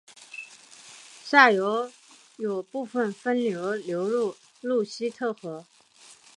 [1.23, 1.91] 下游
[2.37, 5.67] 有部分分流流入鲁希特河。